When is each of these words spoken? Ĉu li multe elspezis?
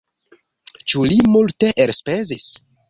Ĉu 0.93 1.05
li 1.11 1.21
multe 1.37 1.71
elspezis? 1.87 2.51